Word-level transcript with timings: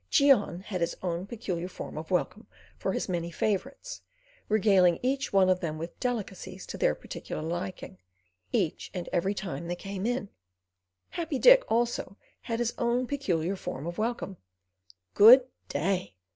Cheon 0.09 0.61
had 0.63 0.81
his 0.81 0.97
own 1.03 1.27
peculiar 1.27 1.67
form 1.67 1.95
of 1.95 2.09
welcome 2.09 2.47
for 2.75 2.91
his 2.93 3.07
many 3.07 3.29
favourites, 3.29 4.01
regaling 4.49 4.97
each 5.03 5.31
one 5.31 5.47
of 5.47 5.59
them 5.59 5.77
with 5.77 5.99
delicacies 5.99 6.65
to 6.65 6.75
their 6.79 6.95
particular 6.95 7.43
liking, 7.43 7.99
each 8.51 8.89
and 8.95 9.07
every 9.13 9.35
time 9.35 9.67
they 9.67 9.75
came 9.75 10.07
in. 10.07 10.29
Happy 11.09 11.37
Dick, 11.37 11.61
also, 11.69 12.17
had 12.49 12.57
his 12.57 12.73
own 12.79 13.05
peculiar 13.05 13.55
form 13.55 13.85
of 13.85 13.99
welcome. 13.99 14.37
"Good 15.13 15.45
day! 15.69 16.15